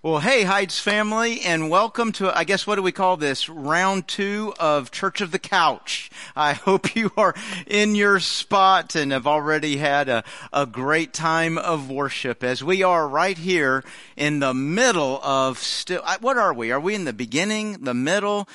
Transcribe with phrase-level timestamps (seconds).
[0.00, 3.48] Well, hey, Heights family, and welcome to, I guess, what do we call this?
[3.48, 6.08] Round two of Church of the Couch.
[6.36, 7.34] I hope you are
[7.66, 10.22] in your spot and have already had a,
[10.52, 13.82] a great time of worship as we are right here
[14.16, 16.70] in the middle of still, what are we?
[16.70, 18.48] Are we in the beginning, the middle?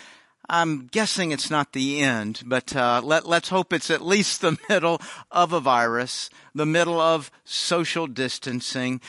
[0.48, 4.58] I'm guessing it's not the end, but uh, let, let's hope it's at least the
[4.70, 9.02] middle of a virus, the middle of social distancing,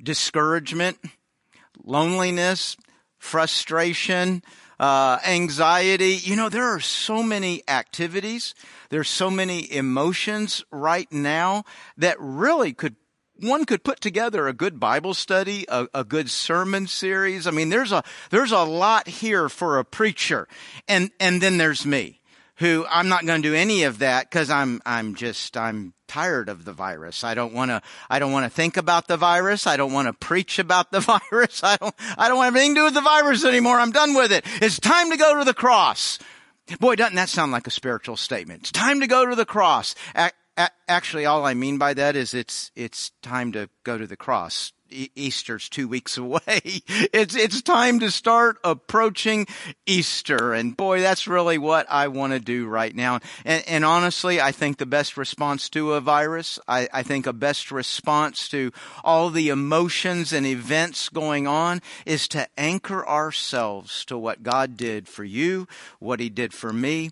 [0.00, 0.98] discouragement,
[1.82, 2.76] loneliness,
[3.18, 4.42] frustration,
[4.78, 6.14] uh, anxiety.
[6.14, 8.54] You know, there are so many activities.
[8.90, 11.64] There's so many emotions right now
[11.96, 12.96] that really could
[13.40, 17.48] one could put together a good Bible study, a, a, good sermon series.
[17.48, 20.46] I mean, there's a, there's a lot here for a preacher.
[20.86, 22.20] And, and then there's me
[22.56, 26.48] who I'm not going to do any of that because I'm, I'm just, I'm tired
[26.48, 27.24] of the virus.
[27.24, 29.66] I don't want to, I don't want to think about the virus.
[29.66, 31.00] I don't want to preach about the
[31.32, 31.62] virus.
[31.64, 33.78] I don't, I don't want anything to do with the virus anymore.
[33.78, 34.44] I'm done with it.
[34.62, 36.18] It's time to go to the cross.
[36.80, 38.60] Boy, doesn't that sound like a spiritual statement?
[38.62, 39.94] It's time to go to the cross.
[40.88, 44.72] Actually, all I mean by that is it's, it's time to go to the cross.
[45.14, 46.60] Easter's two weeks away.
[46.62, 49.46] It's, it's time to start approaching
[49.86, 50.52] Easter.
[50.52, 53.20] And boy, that's really what I want to do right now.
[53.44, 57.32] And, and honestly, I think the best response to a virus, I, I think a
[57.32, 64.18] best response to all the emotions and events going on is to anchor ourselves to
[64.18, 65.66] what God did for you,
[65.98, 67.10] what he did for me,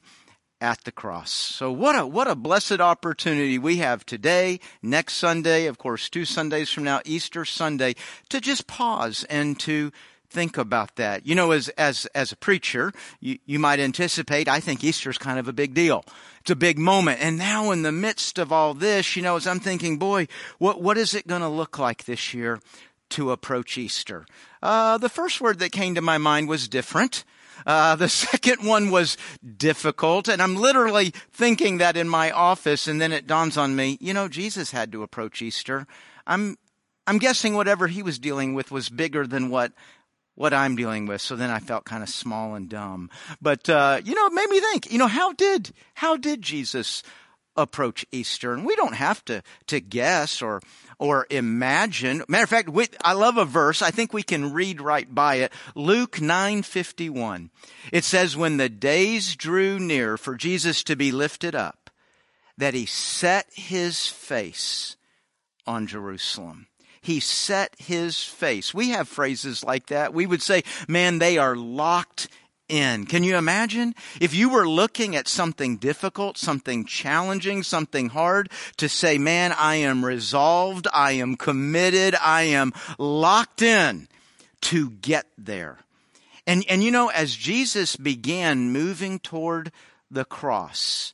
[0.62, 1.32] at the cross.
[1.32, 6.24] So what a, what a blessed opportunity we have today, next Sunday, of course, two
[6.24, 7.96] Sundays from now, Easter Sunday,
[8.28, 9.90] to just pause and to
[10.30, 11.26] think about that.
[11.26, 15.40] You know, as, as, as a preacher, you, you might anticipate, I think Easter's kind
[15.40, 16.04] of a big deal.
[16.40, 17.20] It's a big moment.
[17.20, 20.80] And now in the midst of all this, you know, as I'm thinking, boy, what,
[20.80, 22.60] what is it going to look like this year
[23.10, 24.26] to approach Easter?
[24.62, 27.24] Uh, the first word that came to my mind was different.
[27.66, 29.16] Uh, the second one was
[29.56, 30.28] difficult.
[30.28, 32.88] And I'm literally thinking that in my office.
[32.88, 35.86] And then it dawns on me, you know, Jesus had to approach Easter.
[36.26, 36.56] I'm,
[37.06, 39.72] I'm guessing whatever he was dealing with was bigger than what,
[40.34, 41.20] what I'm dealing with.
[41.20, 43.10] So then I felt kind of small and dumb.
[43.40, 47.02] But, uh, you know, it made me think, you know, how did, how did Jesus
[47.56, 48.52] approach Easter?
[48.52, 50.60] And we don't have to, to guess or,
[50.98, 52.22] or imagine.
[52.28, 53.82] Matter of fact, we, I love a verse.
[53.82, 55.52] I think we can read right by it.
[55.74, 57.50] Luke 9:51.
[57.92, 61.90] It says when the days drew near for Jesus to be lifted up,
[62.56, 64.96] that he set his face
[65.66, 66.66] on Jerusalem.
[67.00, 68.72] He set his face.
[68.72, 70.14] We have phrases like that.
[70.14, 72.28] We would say, man, they are locked
[72.72, 73.04] in.
[73.04, 73.94] Can you imagine?
[74.20, 79.76] If you were looking at something difficult, something challenging, something hard, to say, man, I
[79.76, 84.08] am resolved, I am committed, I am locked in
[84.62, 85.78] to get there.
[86.46, 89.70] And, and you know, as Jesus began moving toward
[90.10, 91.12] the cross,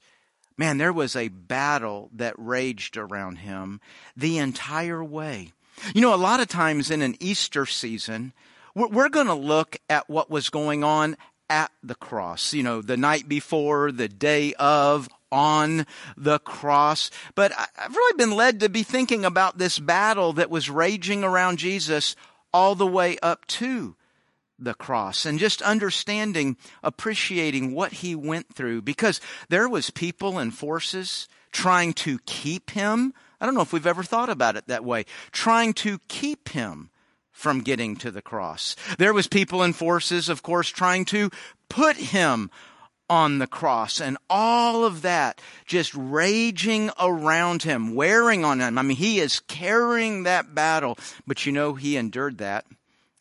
[0.56, 3.80] man, there was a battle that raged around him
[4.16, 5.52] the entire way.
[5.94, 8.32] You know, a lot of times in an Easter season,
[8.74, 11.16] we're, we're going to look at what was going on
[11.50, 15.86] at the cross, you know, the night before, the day of, on
[16.16, 17.10] the cross.
[17.34, 21.58] But I've really been led to be thinking about this battle that was raging around
[21.58, 22.16] Jesus
[22.52, 23.96] all the way up to
[24.58, 30.52] the cross and just understanding, appreciating what he went through because there was people and
[30.52, 33.14] forces trying to keep him.
[33.40, 35.04] I don't know if we've ever thought about it that way.
[35.30, 36.90] Trying to keep him
[37.38, 38.74] from getting to the cross.
[38.98, 41.30] There was people and forces, of course, trying to
[41.68, 42.50] put him
[43.08, 48.76] on the cross and all of that just raging around him, wearing on him.
[48.76, 52.66] I mean, he is carrying that battle, but you know, he endured that.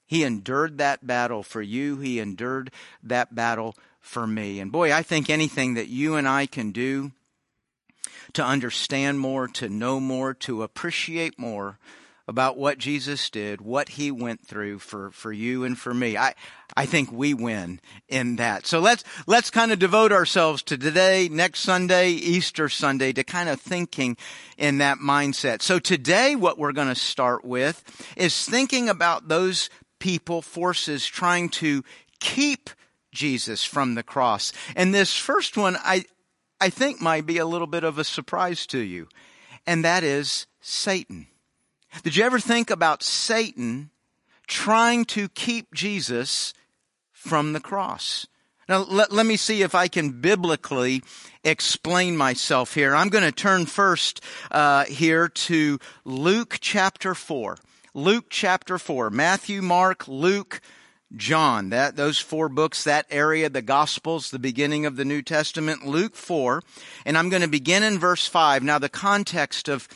[0.08, 1.98] He endured that battle for you.
[1.98, 2.72] He endured
[3.04, 4.60] that battle for me.
[4.60, 7.12] And boy, I think anything that you and I can do
[8.34, 11.78] to understand more, to know more, to appreciate more
[12.28, 16.18] about what Jesus did, what he went through for, for you and for me.
[16.18, 16.34] I,
[16.76, 17.80] I think we win
[18.10, 18.68] in that.
[18.68, 23.48] So let's, let's kind of devote ourselves to today, next Sunday, Easter Sunday, to kind
[23.48, 24.18] of thinking
[24.58, 25.62] in that mindset.
[25.62, 27.84] So today, what we're going to start with
[28.18, 29.70] is thinking about those
[30.00, 31.84] people, forces trying to
[32.20, 32.70] keep
[33.14, 34.52] Jesus from the cross.
[34.76, 36.04] And this first one, I,
[36.60, 39.08] I think might be a little bit of a surprise to you.
[39.66, 41.28] And that is Satan.
[42.04, 43.90] Did you ever think about Satan
[44.48, 46.54] trying to keep Jesus
[47.12, 48.28] from the cross?
[48.70, 51.02] Now, let, let me see if I can biblically
[51.44, 52.94] explain myself here.
[52.94, 57.58] I'm going to turn first uh, here to Luke chapter 4.
[57.94, 59.10] Luke chapter 4.
[59.10, 60.60] Matthew, Mark, Luke,
[61.16, 61.70] John.
[61.70, 66.16] That, those four books, that area, the Gospels, the beginning of the New Testament, Luke
[66.16, 66.62] 4.
[67.06, 68.64] And I'm going to begin in verse 5.
[68.64, 69.88] Now the context of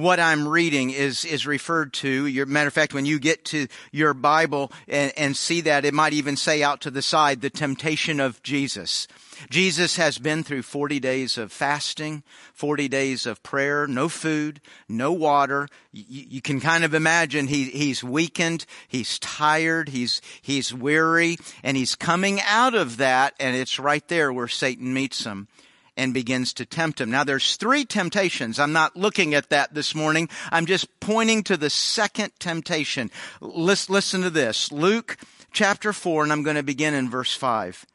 [0.00, 2.26] what I'm reading is, is referred to.
[2.26, 5.94] Your, matter of fact, when you get to your Bible and, and see that, it
[5.94, 9.06] might even say out to the side, the temptation of Jesus.
[9.48, 15.12] Jesus has been through 40 days of fasting, 40 days of prayer, no food, no
[15.12, 15.68] water.
[15.92, 21.76] You, you can kind of imagine he, he's weakened, he's tired, he's, he's weary, and
[21.76, 25.48] he's coming out of that, and it's right there where Satan meets him
[25.96, 27.10] and begins to tempt him.
[27.10, 28.58] Now there's three temptations.
[28.58, 30.28] I'm not looking at that this morning.
[30.50, 33.10] I'm just pointing to the second temptation.
[33.40, 34.72] Listen, listen to this.
[34.72, 35.16] Luke
[35.52, 37.86] chapter 4, and I'm going to begin in verse 5.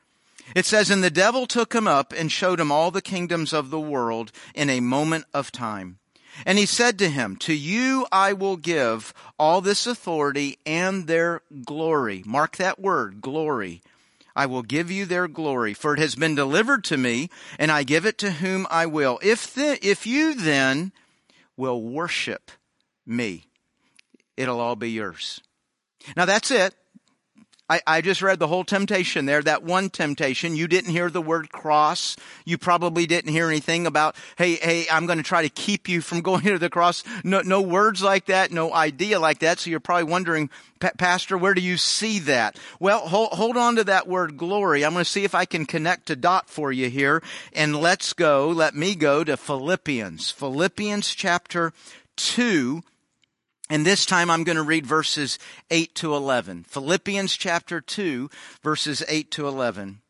[0.55, 3.69] It says, And the devil took him up and showed him all the kingdoms of
[3.69, 5.97] the world in a moment of time.
[6.45, 11.41] And he said to him, To you I will give all this authority and their
[11.63, 12.23] glory.
[12.25, 13.81] Mark that word, glory.
[14.35, 17.83] I will give you their glory, for it has been delivered to me, and I
[17.83, 19.19] give it to whom I will.
[19.21, 20.91] If, the, if you then
[21.55, 22.51] will worship
[23.05, 23.45] me,
[24.35, 25.41] it'll all be yours.
[26.17, 26.75] Now that's it.
[27.67, 30.55] I, I, just read the whole temptation there, that one temptation.
[30.55, 32.15] You didn't hear the word cross.
[32.45, 36.01] You probably didn't hear anything about, hey, hey, I'm going to try to keep you
[36.01, 37.03] from going to the cross.
[37.23, 39.59] No, no words like that, no idea like that.
[39.59, 42.59] So you're probably wondering, Pastor, where do you see that?
[42.79, 44.85] Well, hold, hold on to that word glory.
[44.85, 47.23] I'm going to see if I can connect a dot for you here.
[47.53, 50.29] And let's go, let me go to Philippians.
[50.29, 51.73] Philippians chapter
[52.17, 52.83] 2
[53.69, 55.39] and this time I'm going to read verses
[55.71, 56.65] 8 to 11.
[56.65, 58.29] Philippians chapter 2,
[58.61, 60.01] verses 8 to 11.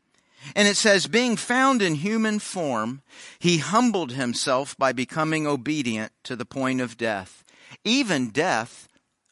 [0.56, 3.02] And it says, being found in human form,
[3.40, 7.44] he humbled himself by becoming obedient to the point of death,
[7.84, 8.88] even death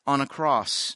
[0.07, 0.95] on a cross.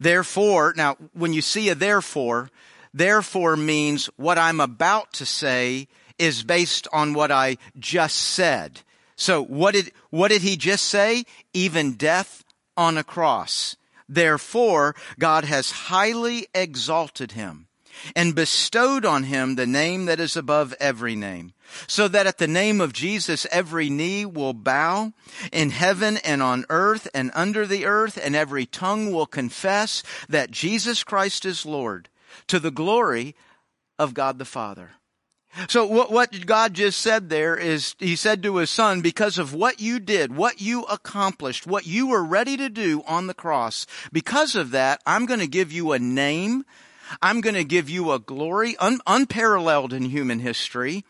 [0.00, 2.50] Therefore, now when you see a therefore,
[2.92, 5.88] therefore means what I'm about to say
[6.18, 8.80] is based on what I just said.
[9.16, 11.24] So what did, what did he just say?
[11.54, 12.44] Even death
[12.76, 13.76] on a cross.
[14.08, 17.66] Therefore, God has highly exalted him
[18.14, 21.52] and bestowed on him the name that is above every name,
[21.86, 25.12] so that at the name of Jesus every knee will bow
[25.52, 30.50] in heaven and on earth and under the earth, and every tongue will confess that
[30.50, 32.08] Jesus Christ is Lord,
[32.46, 33.34] to the glory
[33.98, 34.92] of God the Father.
[35.68, 39.54] So what, what God just said there is, He said to His Son, because of
[39.54, 43.86] what you did, what you accomplished, what you were ready to do on the cross,
[44.12, 46.64] because of that, I'm going to give you a name.
[47.22, 51.04] I'm going to give you a glory un, unparalleled in human history,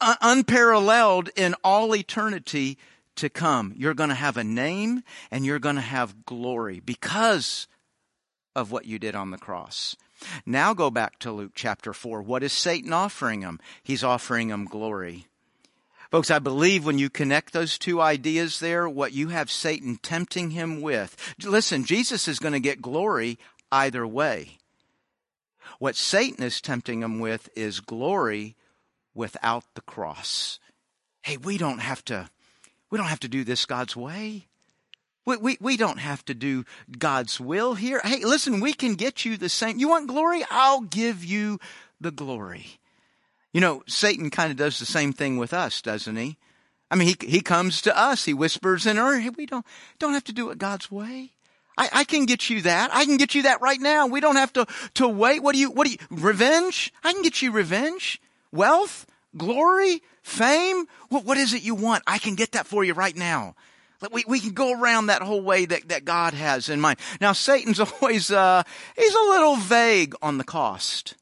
[0.00, 2.78] uh, unparalleled in all eternity
[3.16, 3.74] to come.
[3.76, 7.66] You're going to have a name and you're going to have glory because
[8.54, 9.96] of what you did on the cross.
[10.44, 12.22] Now go back to Luke chapter 4.
[12.22, 13.60] What is Satan offering him?
[13.82, 15.26] He's offering him glory.
[16.10, 20.50] Folks, I believe when you connect those two ideas there, what you have Satan tempting
[20.50, 21.16] him with.
[21.44, 23.38] Listen, Jesus is going to get glory
[23.72, 24.58] either way.
[25.78, 28.56] What Satan is tempting him with is glory
[29.14, 30.60] without the cross.
[31.22, 32.30] Hey, we don't have to,
[32.90, 34.46] we don't have to do this God's way.
[35.26, 36.64] We, we, we don't have to do
[36.98, 38.00] God's will here.
[38.02, 39.78] Hey, listen, we can get you the same.
[39.78, 40.44] You want glory?
[40.50, 41.58] I'll give you
[42.00, 42.78] the glory.
[43.52, 46.36] You know, Satan kind of does the same thing with us, doesn't he?
[46.90, 48.24] I mean, he, he comes to us.
[48.24, 49.66] He whispers in our, hey, we don't,
[49.98, 51.32] don't have to do it God's way.
[51.76, 52.94] I, I can get you that.
[52.94, 54.06] I can get you that right now.
[54.06, 55.42] We don't have to, to wait.
[55.42, 56.92] What do you, what do you, revenge?
[57.02, 58.20] I can get you revenge,
[58.52, 59.06] wealth,
[59.36, 60.86] glory, fame.
[61.08, 62.04] What, what is it you want?
[62.06, 63.56] I can get that for you right now.
[64.12, 66.98] We, we can go around that whole way that, that God has in mind.
[67.20, 68.62] Now, Satan's always, uh,
[68.96, 71.14] he's a little vague on the cost.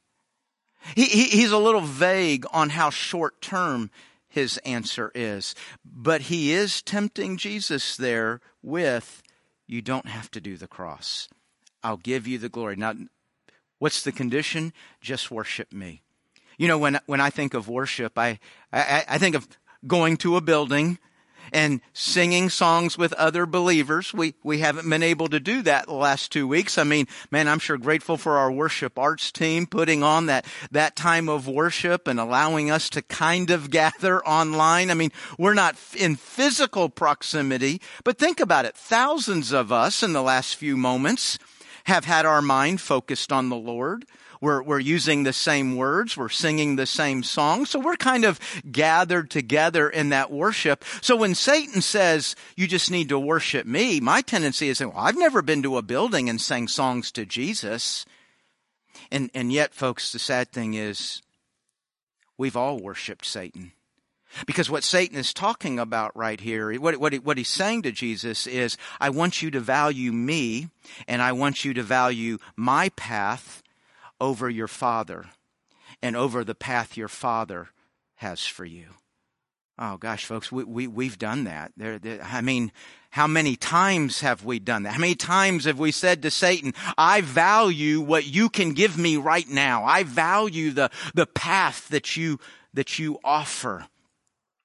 [0.95, 3.91] He, he, he's a little vague on how short term
[4.29, 5.55] his answer is.
[5.85, 9.23] But he is tempting Jesus there with,
[9.67, 11.29] you don't have to do the cross.
[11.83, 12.77] I'll give you the glory.
[12.77, 12.95] Now,
[13.79, 14.73] what's the condition?
[15.01, 16.03] Just worship me.
[16.59, 18.39] You know, when, when I think of worship, I,
[18.73, 19.47] I, I think of
[19.87, 20.99] going to a building,
[21.53, 24.13] and singing songs with other believers.
[24.13, 26.79] We, we haven't been able to do that the last two weeks.
[26.79, 30.97] I mean, man, I'm sure grateful for our worship arts team putting on that, that
[30.97, 34.91] time of worship and allowing us to kind of gather online.
[34.91, 38.77] I mean, we're not in physical proximity, but think about it.
[38.77, 41.39] Thousands of us in the last few moments
[41.85, 44.07] have had our mind focused on the Lord.
[44.41, 46.17] We're, we're using the same words.
[46.17, 47.67] We're singing the same song.
[47.67, 50.85] So we're kind of gathered together in that worship.
[51.01, 55.19] So when Satan says, you just need to worship me, my tendency is, well, I've
[55.19, 58.05] never been to a building and sang songs to Jesus.
[59.11, 61.23] And, and yet, folks, the sad thing is,
[62.39, 63.73] we've all worshiped Satan.
[64.47, 68.47] Because what Satan is talking about right here, what, what, what he's saying to Jesus
[68.47, 70.69] is, I want you to value me
[71.07, 73.63] and I want you to value my path
[74.21, 75.27] over your father
[76.03, 77.69] and over the path your father
[78.17, 78.87] has for you.
[79.79, 81.73] Oh gosh, folks, we, we, we've done that.
[81.77, 82.71] There, there, I mean,
[83.11, 84.93] how many times have we done that?
[84.93, 89.17] How many times have we said to Satan, I value what you can give me
[89.17, 89.85] right now.
[89.85, 92.39] I value the, the path that you,
[92.73, 93.87] that you offer.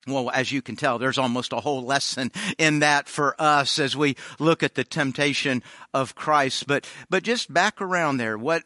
[0.08, 3.98] Well, as you can tell, there's almost a whole lesson in that for us as
[3.98, 5.62] we look at the temptation
[5.94, 6.68] of Christ.
[6.68, 8.64] But, but just back around there, what,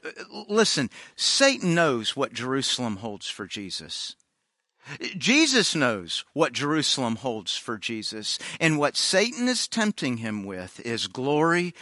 [0.48, 4.16] listen, Satan knows what Jerusalem holds for Jesus.
[5.18, 8.38] Jesus knows what Jerusalem holds for Jesus.
[8.60, 11.74] And what Satan is tempting him with is glory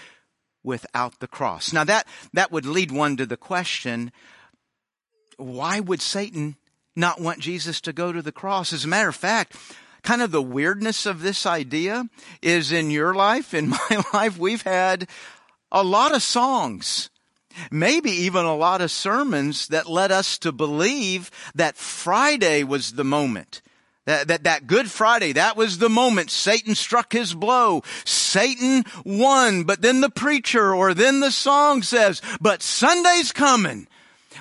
[0.64, 1.74] without the cross.
[1.74, 4.12] Now that, that would lead one to the question,
[5.38, 6.56] why would Satan
[6.96, 8.74] not want Jesus to go to the cross.
[8.74, 9.56] As a matter of fact,
[10.04, 12.08] kind of the weirdness of this idea
[12.42, 15.08] is in your life, in my life, we've had
[15.72, 17.10] a lot of songs,
[17.72, 23.04] maybe even a lot of sermons that led us to believe that Friday was the
[23.04, 23.62] moment.
[24.06, 27.84] That, that, that Good Friday, that was the moment Satan struck his blow.
[28.04, 33.88] Satan won, but then the preacher or then the song says, but Sunday's coming.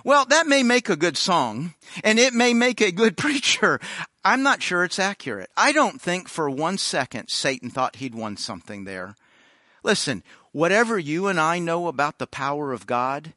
[0.05, 3.81] Well, that may make a good song and it may make a good preacher.
[4.25, 5.51] I'm not sure it's accurate.
[5.57, 9.17] I don't think for one second Satan thought he'd won something there.
[9.83, 13.33] Listen, whatever you and I know about the power of God,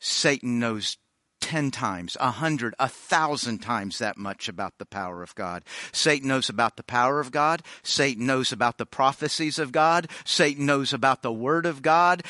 [0.00, 0.96] Satan knows
[1.40, 5.62] ten times, a hundred, a thousand times that much about the power of God.
[5.92, 7.62] Satan knows about the power of God.
[7.82, 10.08] Satan knows about the prophecies of God.
[10.24, 12.22] Satan knows about the word of God.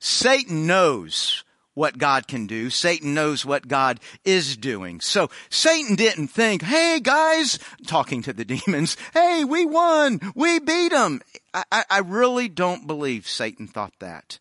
[0.00, 1.44] Satan knows
[1.74, 2.70] what God can do.
[2.70, 5.00] Satan knows what God is doing.
[5.00, 10.92] So Satan didn't think, hey guys, talking to the demons, hey, we won, we beat
[10.92, 11.20] them.
[11.54, 14.38] I, I really don't believe Satan thought that.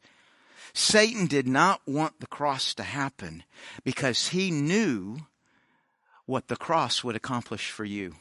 [0.74, 3.44] Satan did not want the cross to happen
[3.84, 5.18] because he knew
[6.26, 8.16] what the cross would accomplish for you.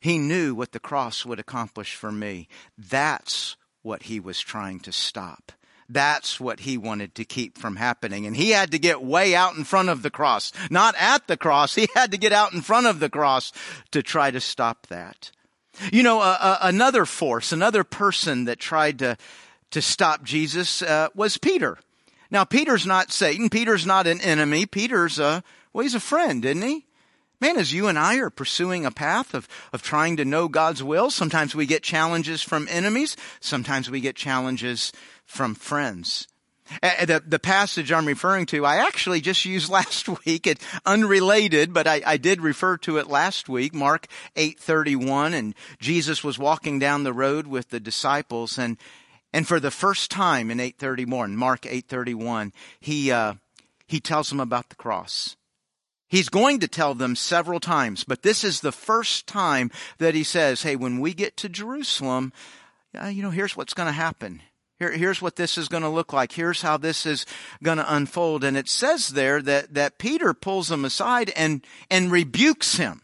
[0.00, 2.48] He knew what the cross would accomplish for me.
[2.76, 5.52] That's what he was trying to stop.
[5.88, 8.26] That's what he wanted to keep from happening.
[8.26, 10.52] And he had to get way out in front of the cross.
[10.70, 11.74] Not at the cross.
[11.74, 13.52] He had to get out in front of the cross
[13.90, 15.30] to try to stop that.
[15.90, 19.16] You know, uh, another force, another person that tried to,
[19.70, 21.78] to stop Jesus uh, was Peter.
[22.30, 23.50] Now, Peter's not Satan.
[23.50, 24.66] Peter's not an enemy.
[24.66, 26.86] Peter's a, well, he's a friend, isn't he?
[27.40, 30.80] Man, as you and I are pursuing a path of, of trying to know God's
[30.80, 33.16] will, sometimes we get challenges from enemies.
[33.40, 34.92] Sometimes we get challenges
[35.32, 36.28] from friends.
[36.82, 40.46] The, the passage I'm referring to, I actually just used last week.
[40.46, 43.74] It's unrelated, but I, I did refer to it last week.
[43.74, 48.76] Mark 8:31, and Jesus was walking down the road with the disciples, and
[49.32, 53.34] and for the first time in 8:31, Mark 8:31, he uh,
[53.86, 55.36] he tells them about the cross.
[56.08, 60.24] He's going to tell them several times, but this is the first time that he
[60.24, 62.34] says, Hey, when we get to Jerusalem,
[63.10, 64.42] you know, here's what's going to happen.
[64.82, 66.32] Here, here's what this is going to look like.
[66.32, 67.24] Here's how this is
[67.62, 68.42] going to unfold.
[68.42, 73.01] And it says there that, that Peter pulls him aside and, and rebukes him.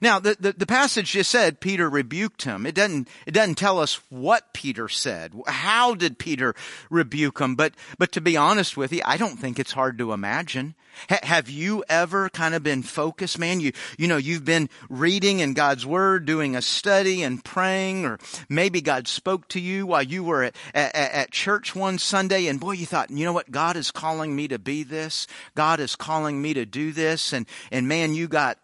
[0.00, 2.66] Now, the, the, the, passage just said Peter rebuked him.
[2.66, 5.32] It doesn't, it doesn't tell us what Peter said.
[5.46, 6.54] How did Peter
[6.90, 7.54] rebuke him?
[7.54, 10.74] But, but to be honest with you, I don't think it's hard to imagine.
[11.10, 13.60] H- have you ever kind of been focused, man?
[13.60, 18.18] You, you know, you've been reading in God's Word, doing a study and praying, or
[18.48, 22.60] maybe God spoke to you while you were at, at, at church one Sunday, and
[22.60, 23.50] boy, you thought, you know what?
[23.50, 25.26] God is calling me to be this.
[25.54, 27.32] God is calling me to do this.
[27.32, 28.58] And, and man, you got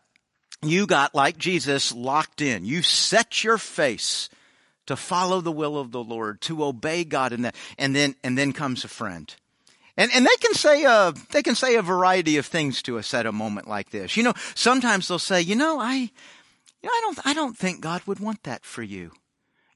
[0.63, 2.65] you got, like Jesus, locked in.
[2.65, 4.29] You set your face
[4.87, 7.57] to follow the will of the Lord, to obey God and that.
[7.79, 9.35] And then, and then comes a friend.
[9.97, 13.13] And, and they can say, uh, they can say a variety of things to us
[13.13, 14.17] at a moment like this.
[14.17, 16.09] You know, sometimes they'll say, you know, I, you
[16.83, 19.13] know, I don't, I don't think God would want that for you.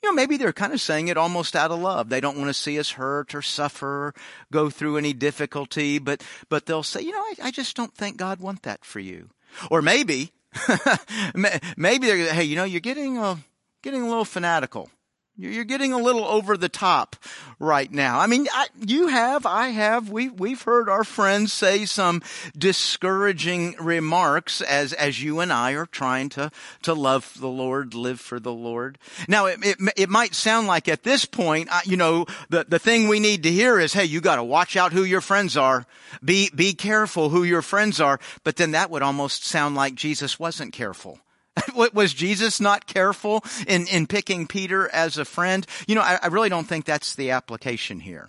[0.03, 2.09] You know, maybe they're kind of saying it almost out of love.
[2.09, 4.15] They don't want to see us hurt or suffer, or
[4.53, 8.17] go through any difficulty, but, but they'll say, you know, I, I just don't think
[8.17, 9.31] God want that for you.
[9.71, 10.33] Or maybe
[11.77, 13.39] Maybe they're, hey, you know, you're getting a,
[13.83, 14.91] getting a little fanatical.
[15.39, 17.15] You're getting a little over the top
[17.59, 18.21] right now.
[18.21, 22.23] I mean, I, you have, I have, we, we've heard our friends say some
[22.57, 26.51] discouraging remarks as, as you and I are trying to,
[26.83, 28.97] to love the Lord, live for the Lord.
[29.29, 33.07] Now, it, it, it might sound like at this point, you know, the, the thing
[33.07, 35.85] we need to hear is, hey, you gotta watch out who your friends are.
[36.25, 38.19] Be, be careful who your friends are.
[38.43, 41.21] But then that would almost sound like Jesus wasn't careful.
[41.75, 45.67] was Jesus not careful in, in picking Peter as a friend?
[45.87, 48.29] You know, I, I really don't think that's the application here.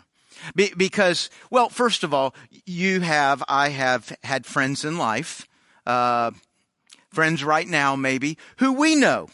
[0.55, 5.47] Be, because, well, first of all, you have, I have had friends in life,
[5.85, 6.31] uh,
[7.09, 9.29] friends right now maybe, who we know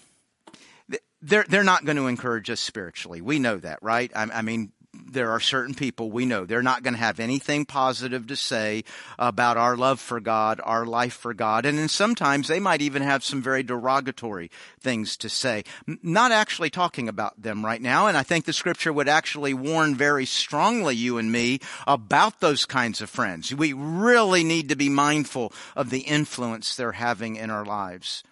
[1.24, 3.22] they're they're not going to encourage us spiritually.
[3.22, 4.12] We know that, right?
[4.14, 7.66] I, I, mean, there are certain people we know they're not going to have anything
[7.66, 8.84] positive to say
[9.18, 11.66] about our love for God, our life for God.
[11.66, 15.64] And then sometimes they might even have some very derogatory things to say.
[15.88, 18.08] Not actually talking about them right now.
[18.08, 22.66] And I think the scripture would actually warn very strongly you and me about those
[22.66, 23.54] kinds of friends.
[23.54, 28.24] We really need to be mindful of the influence they're having in our lives.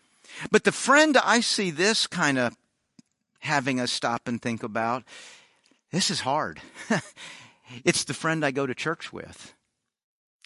[0.52, 2.56] But the friend I see this kind of
[3.40, 5.04] having us stop and think about
[5.92, 6.60] this is hard.
[7.84, 9.54] it's the friend I go to church with.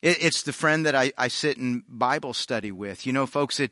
[0.02, 3.08] it's the friend that I, I sit in Bible study with.
[3.08, 3.72] You know, folks, it,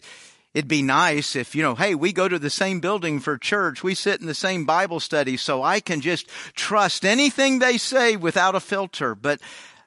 [0.54, 3.84] it'd be nice if, you know, hey, we go to the same building for church.
[3.84, 8.16] We sit in the same Bible study so I can just trust anything they say
[8.16, 9.16] without a filter.
[9.16, 9.42] But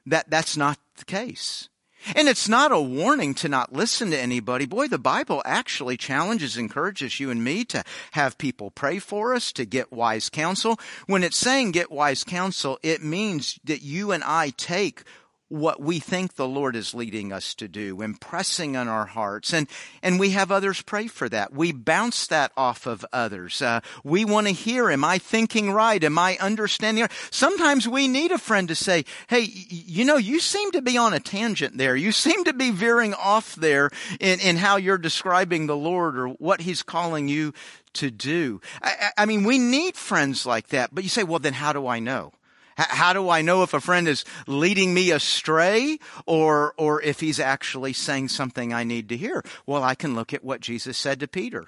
[0.05, 1.69] that, that's not the case.
[2.15, 4.65] And it's not a warning to not listen to anybody.
[4.65, 9.51] Boy, the Bible actually challenges, encourages you and me to have people pray for us,
[9.53, 10.79] to get wise counsel.
[11.05, 15.03] When it's saying get wise counsel, it means that you and I take
[15.49, 19.53] what we think the Lord is leading us to do, impressing on our hearts.
[19.53, 19.67] And,
[20.03, 21.53] and we have others pray for that.
[21.53, 23.61] We bounce that off of others.
[23.61, 26.03] Uh, we want to hear, am I thinking right?
[26.03, 27.07] Am I understanding?
[27.31, 31.13] Sometimes we need a friend to say, hey, you know, you seem to be on
[31.13, 31.95] a tangent there.
[31.95, 33.89] You seem to be veering off there
[34.19, 37.53] in, in how you're describing the Lord or what He's calling you
[37.93, 38.61] to do.
[38.81, 40.93] I, I mean, we need friends like that.
[40.93, 42.33] But you say, well, then how do I know?
[42.77, 47.39] How do I know if a friend is leading me astray or, or if he's
[47.39, 49.43] actually saying something I need to hear?
[49.65, 51.65] Well, I can look at what Jesus said to Peter.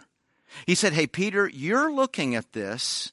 [0.67, 3.11] He said, Hey, Peter, you're looking at this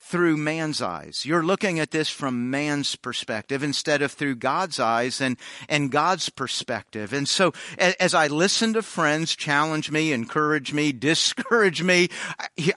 [0.00, 1.26] through man's eyes.
[1.26, 5.36] You're looking at this from man's perspective instead of through God's eyes and,
[5.68, 7.12] and God's perspective.
[7.12, 12.08] And so as I listen to friends challenge me, encourage me, discourage me,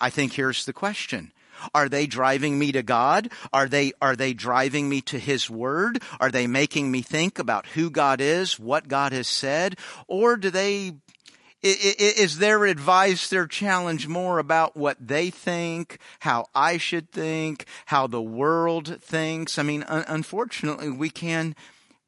[0.01, 1.31] I think here's the question.
[1.73, 3.31] Are they driving me to God?
[3.53, 6.01] Are they, are they driving me to His Word?
[6.19, 9.77] Are they making me think about who God is, what God has said?
[10.07, 10.93] Or do they,
[11.61, 18.07] is their advice, their challenge more about what they think, how I should think, how
[18.07, 19.59] the world thinks?
[19.59, 21.55] I mean, unfortunately, we can,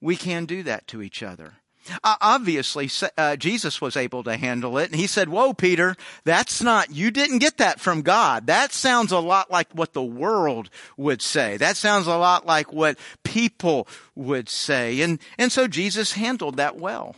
[0.02, 1.56] we can do that to each other.
[2.04, 4.92] Uh, obviously, uh, Jesus was able to handle it.
[4.92, 8.48] And he said, Whoa, Peter, that's not, you didn't get that from God.
[8.48, 11.58] That sounds a lot like what the world would say.
[11.58, 15.02] That sounds a lot like what people would say.
[15.02, 17.16] And, and so Jesus handled that well.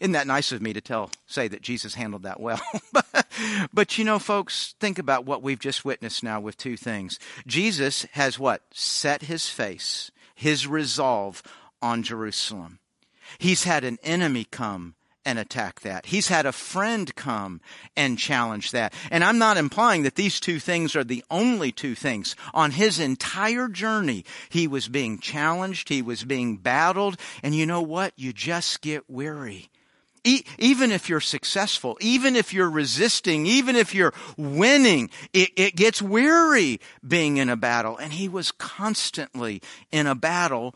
[0.00, 2.60] Isn't that nice of me to tell, say that Jesus handled that well?
[3.72, 7.18] but you know, folks, think about what we've just witnessed now with two things.
[7.46, 8.62] Jesus has what?
[8.72, 11.42] Set his face, his resolve
[11.82, 12.79] on Jerusalem.
[13.38, 16.06] He's had an enemy come and attack that.
[16.06, 17.60] He's had a friend come
[17.96, 18.94] and challenge that.
[19.10, 22.36] And I'm not implying that these two things are the only two things.
[22.54, 27.82] On his entire journey, he was being challenged, he was being battled, and you know
[27.82, 28.12] what?
[28.16, 29.68] You just get weary.
[30.24, 35.76] E- even if you're successful, even if you're resisting, even if you're winning, it, it
[35.76, 37.96] gets weary being in a battle.
[37.96, 40.74] And he was constantly in a battle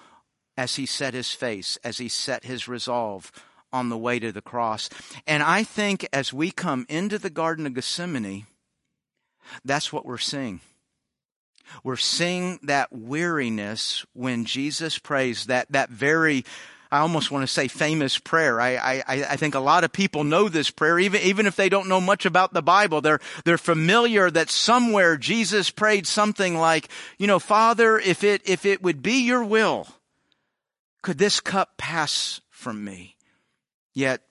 [0.56, 3.32] as he set his face, as he set his resolve
[3.72, 4.88] on the way to the cross.
[5.26, 8.46] And I think as we come into the Garden of Gethsemane,
[9.64, 10.60] that's what we're seeing.
[11.82, 16.44] We're seeing that weariness when Jesus prays that, that very,
[16.92, 18.60] I almost want to say famous prayer.
[18.60, 21.68] I, I, I think a lot of people know this prayer, even, even if they
[21.68, 23.00] don't know much about the Bible.
[23.00, 26.88] They're, they're familiar that somewhere Jesus prayed something like,
[27.18, 29.88] you know, Father, if it, if it would be your will,
[31.04, 33.16] could this cup pass from me?
[33.92, 34.22] Yet,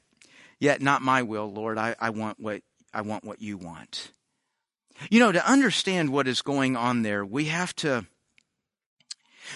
[0.60, 1.78] yet not my will, Lord.
[1.78, 4.12] I, I want what, I want what you want.
[5.12, 8.08] You know, to understand what is going on there, we have to,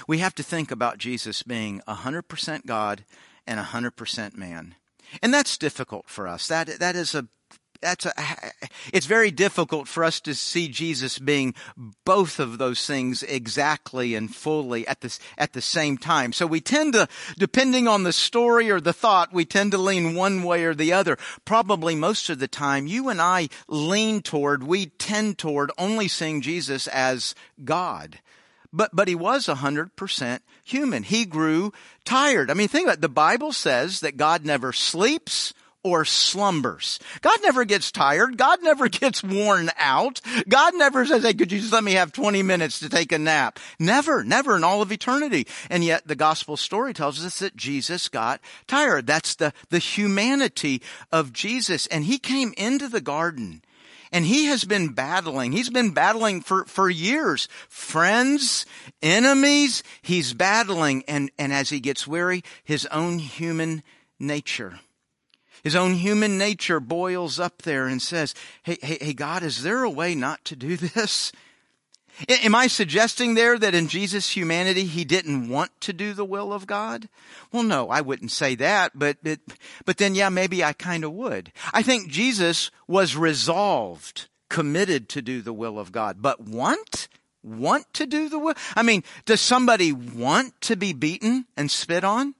[0.07, 3.03] we have to think about Jesus being 100% God
[3.47, 4.75] and 100% man.
[5.19, 6.47] And that's difficult for us.
[6.47, 7.27] That, that is a
[7.81, 8.13] that's a,
[8.93, 11.53] it's very difficult for us to see Jesus being
[12.05, 16.33] both of those things exactly and fully at the, at the same time.
[16.33, 20.15] So we tend to, depending on the story or the thought, we tend to lean
[20.15, 21.17] one way or the other.
[21.45, 26.41] Probably most of the time, you and I lean toward, we tend toward only seeing
[26.41, 28.19] Jesus as God.
[28.73, 31.03] But, but he was a hundred percent human.
[31.03, 31.71] He grew
[32.03, 32.51] tired.
[32.51, 33.01] I mean, think about it.
[33.01, 35.53] The Bible says that God never sleeps
[35.87, 36.99] or slumbers.
[37.21, 38.37] God never gets tired.
[38.37, 40.21] God never gets worn out.
[40.47, 43.17] God never says, hey, could you just let me have 20 minutes to take a
[43.17, 43.59] nap?
[43.79, 45.47] Never, never in all of eternity.
[45.69, 49.07] And yet the gospel story tells us that Jesus got tired.
[49.07, 51.87] That's the, the humanity of Jesus.
[51.87, 53.61] And he came into the garden
[54.11, 55.51] and he has been battling.
[55.51, 57.47] He's been battling for, for years.
[57.67, 58.65] Friends,
[59.01, 61.03] enemies, he's battling.
[61.07, 63.83] And, and as he gets weary, his own human
[64.19, 64.79] nature
[65.63, 69.83] his own human nature boils up there and says, hey, hey, hey, God, is there
[69.83, 71.31] a way not to do this?
[72.27, 76.51] Am I suggesting there that in Jesus' humanity, he didn't want to do the will
[76.51, 77.09] of God?
[77.51, 79.39] Well, no, I wouldn't say that, but, it,
[79.85, 81.51] but then yeah, maybe I kind of would.
[81.73, 87.07] I think Jesus was resolved, committed to do the will of God, but want?
[87.43, 88.55] Want to do the will?
[88.75, 92.33] I mean, does somebody want to be beaten and spit on?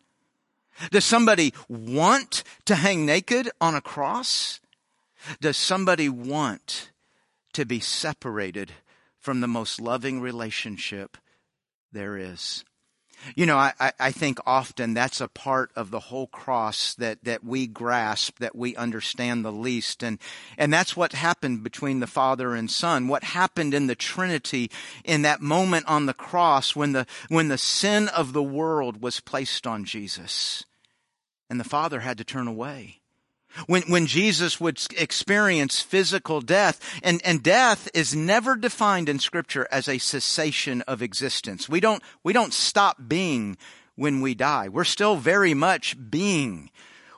[0.92, 4.60] Does somebody want to hang naked on a cross?
[5.42, 6.92] Does somebody want
[7.54, 8.72] to be separated
[9.20, 11.18] from the most loving relationship
[11.92, 12.64] there is?
[13.36, 17.44] You know, I, I think often that's a part of the whole cross that, that
[17.44, 20.04] we grasp, that we understand the least.
[20.04, 20.20] And,
[20.56, 23.08] and that's what happened between the Father and Son.
[23.08, 24.70] What happened in the Trinity
[25.04, 29.20] in that moment on the cross when the, when the sin of the world was
[29.20, 30.67] placed on Jesus
[31.50, 33.02] and the Father had to turn away.
[33.66, 39.68] When, when Jesus would experience physical death, and, and death is never defined in scripture
[39.72, 41.68] as a cessation of existence.
[41.68, 43.58] We don't, we don't stop being
[43.96, 44.70] when we die.
[44.70, 46.70] We're still very much being.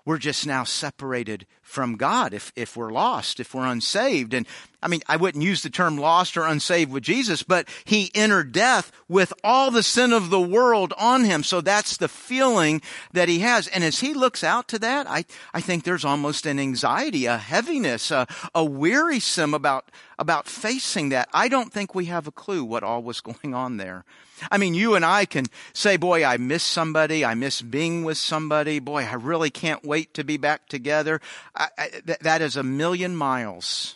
[0.06, 4.34] We're just now separated from God if, if we're lost, if we're unsaved.
[4.34, 4.48] And
[4.82, 8.52] I mean, I wouldn't use the term lost or unsaved with Jesus, but he entered
[8.52, 11.44] death with all the sin of the world on him.
[11.44, 12.82] So that's the feeling
[13.14, 13.68] that he has.
[13.68, 17.38] And as he looks out to that, I, I think there's almost an anxiety, a
[17.38, 21.30] heaviness, a, a wearisome about, about facing that.
[21.34, 24.06] I don't think we have a clue what all was going on there.
[24.52, 27.26] I mean, you and I can say, boy, I miss somebody.
[27.26, 28.80] I miss being with somebody.
[28.80, 31.20] Boy, I really can't wait to be back together.
[31.56, 33.96] I, I, th- that is a million miles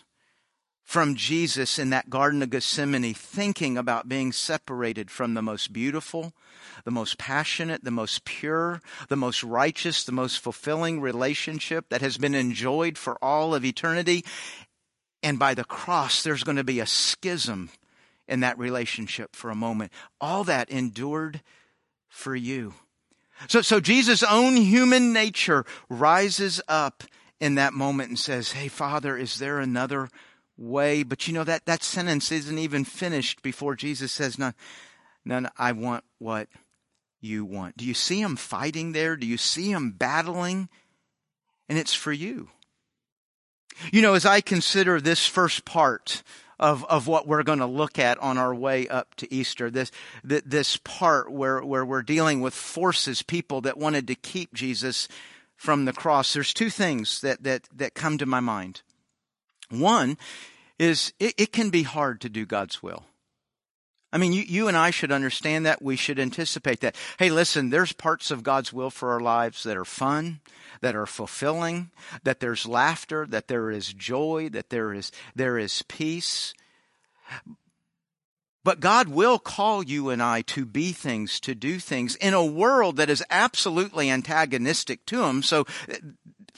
[0.83, 6.33] from Jesus in that Garden of Gethsemane, thinking about being separated from the most beautiful,
[6.83, 12.17] the most passionate, the most pure, the most righteous, the most fulfilling relationship that has
[12.17, 14.23] been enjoyed for all of eternity.
[15.23, 17.69] And by the cross, there's going to be a schism
[18.27, 19.91] in that relationship for a moment.
[20.21, 21.41] All that endured
[22.07, 22.73] for you.
[23.47, 27.03] So, so Jesus' own human nature rises up
[27.39, 30.09] in that moment and says, Hey, Father, is there another
[30.57, 31.03] way.
[31.03, 34.53] But you know that that sentence isn't even finished before Jesus says, "None,
[35.25, 35.49] none.
[35.57, 36.47] I want what
[37.21, 39.15] you want." Do you see him fighting there?
[39.15, 40.69] Do you see him battling?
[41.69, 42.49] And it's for you.
[43.91, 46.23] You know, as I consider this first part
[46.59, 49.91] of, of what we're going to look at on our way up to Easter, this,
[50.23, 55.07] this part where, where we're dealing with forces, people that wanted to keep Jesus
[55.55, 58.81] from the cross, there's two things that, that, that come to my mind.
[59.69, 60.17] One
[60.77, 63.05] is it, it can be hard to do God's will.
[64.13, 65.81] I mean, you, you and I should understand that.
[65.81, 66.95] We should anticipate that.
[67.17, 70.39] Hey, listen, there's parts of God's will for our lives that are fun,
[70.81, 71.89] that are fulfilling,
[72.23, 76.53] that there's laughter, that there is joy, that there is, there is peace.
[78.63, 82.45] But God will call you and I to be things, to do things in a
[82.45, 85.41] world that is absolutely antagonistic to Him.
[85.41, 85.65] So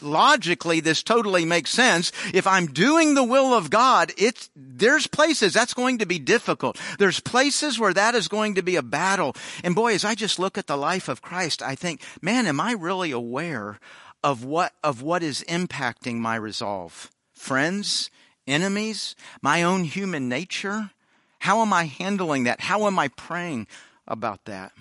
[0.02, 2.12] logically this totally makes sense.
[2.34, 6.80] If I'm doing the will of God, it's, there's places that's going to be difficult.
[7.00, 9.36] There's places where that is going to be a battle.
[9.64, 12.60] And boy, as I just look at the life of Christ, I think, man, am
[12.60, 13.80] I really aware
[14.24, 17.12] of what, of what is impacting my resolve?
[17.34, 18.10] Friends,
[18.48, 20.92] enemies, my own human nature?
[21.40, 22.62] How am I handling that?
[22.62, 23.68] How am I praying
[24.08, 24.72] about that?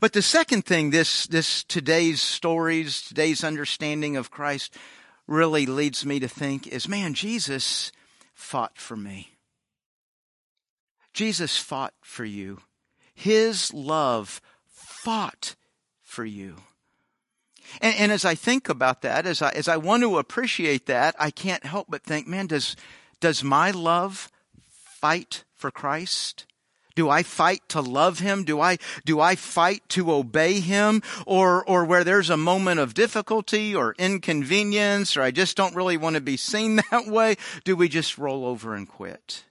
[0.00, 4.74] But the second thing this, this today's stories, today's understanding of Christ
[5.26, 7.92] really leads me to think is, man, Jesus
[8.34, 9.36] fought for me.
[11.12, 12.60] Jesus fought for you.
[13.14, 15.56] His love fought
[16.02, 16.56] for you.
[17.80, 21.14] And, and as I think about that, as I, as I want to appreciate that,
[21.18, 22.76] I can't help but think, man, does,
[23.20, 24.30] does my love
[25.00, 26.46] fight for Christ?
[26.98, 28.42] Do I fight to love him?
[28.42, 31.00] Do I, do I fight to obey him?
[31.26, 35.96] Or, or where there's a moment of difficulty or inconvenience, or I just don't really
[35.96, 39.44] want to be seen that way, do we just roll over and quit?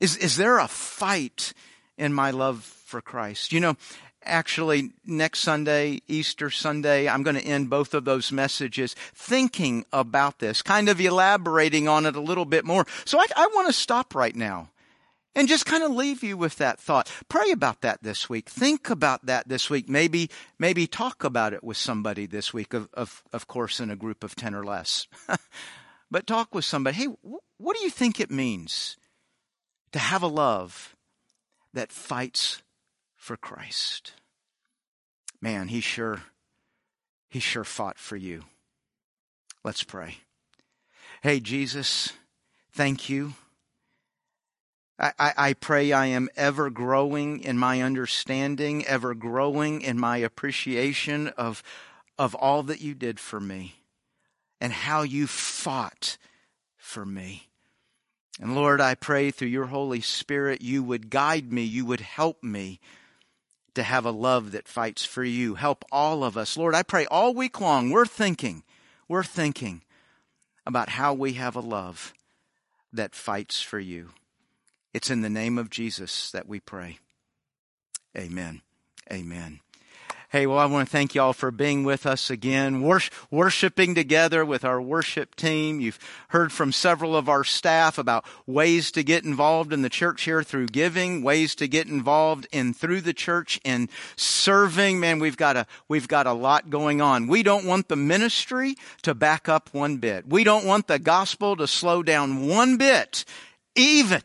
[0.00, 1.52] Is, is there a fight
[1.96, 3.52] in my love for Christ?
[3.52, 3.76] You know,
[4.24, 10.40] actually next Sunday, Easter Sunday, I'm going to end both of those messages thinking about
[10.40, 12.88] this, kind of elaborating on it a little bit more.
[13.04, 14.70] So I, I want to stop right now
[15.34, 17.10] and just kind of leave you with that thought.
[17.28, 18.48] Pray about that this week.
[18.48, 19.88] Think about that this week.
[19.88, 23.96] Maybe, maybe talk about it with somebody this week, of, of, of course, in a
[23.96, 25.06] group of 10 or less.
[26.10, 26.96] but talk with somebody.
[26.96, 27.08] Hey,
[27.58, 28.96] what do you think it means
[29.92, 30.94] to have a love
[31.72, 32.62] that fights
[33.16, 34.12] for Christ?
[35.40, 36.22] Man, he sure,
[37.28, 38.44] he sure fought for you.
[39.64, 40.18] Let's pray.
[41.22, 42.12] Hey, Jesus,
[42.72, 43.34] thank you
[44.98, 51.28] I, I, pray I am ever growing in my understanding, ever growing in my appreciation
[51.28, 51.64] of,
[52.16, 53.74] of all that you did for me
[54.60, 56.16] and how you fought
[56.76, 57.48] for me.
[58.40, 62.42] And Lord, I pray through your Holy Spirit, you would guide me, you would help
[62.42, 62.78] me
[63.74, 65.56] to have a love that fights for you.
[65.56, 66.56] Help all of us.
[66.56, 68.62] Lord, I pray all week long, we're thinking,
[69.08, 69.82] we're thinking
[70.64, 72.14] about how we have a love
[72.92, 74.10] that fights for you.
[74.94, 76.98] It's in the name of Jesus that we pray.
[78.16, 78.62] Amen.
[79.12, 79.58] Amen.
[80.30, 82.80] Hey, well, I want to thank you all for being with us again,
[83.30, 85.80] worshiping together with our worship team.
[85.80, 90.22] You've heard from several of our staff about ways to get involved in the church
[90.22, 94.98] here through giving, ways to get involved in through the church in serving.
[94.98, 97.28] Man, we've got a, we've got a lot going on.
[97.28, 100.28] We don't want the ministry to back up one bit.
[100.28, 103.24] We don't want the gospel to slow down one bit,
[103.76, 104.20] even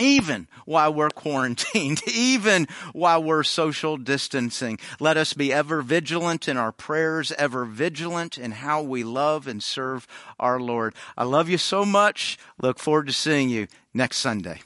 [0.00, 4.78] even while we're quarantined, even while we're social distancing.
[5.00, 9.62] Let us be ever vigilant in our prayers, ever vigilant in how we love and
[9.62, 10.06] serve
[10.38, 10.94] our Lord.
[11.16, 12.38] I love you so much.
[12.60, 14.60] Look forward to seeing you next Sunday.